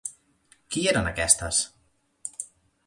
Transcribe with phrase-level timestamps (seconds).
[0.71, 1.61] Qui hi eren aquestes?